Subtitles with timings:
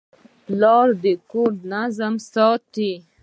[0.45, 2.93] پلار د کور نظم ساتي.